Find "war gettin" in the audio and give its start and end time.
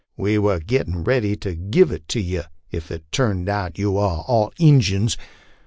0.39-0.95